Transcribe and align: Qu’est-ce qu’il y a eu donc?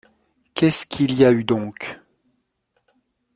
Qu’est-ce 0.55 0.87
qu’il 0.87 1.13
y 1.15 1.23
a 1.23 1.31
eu 1.31 1.43
donc? 1.43 1.99